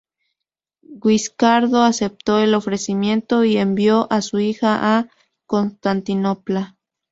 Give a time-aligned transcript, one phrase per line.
[0.95, 5.09] Guiscardo aceptó el ofrecimiento y envió a su hija a
[5.45, 6.75] Constantinopla.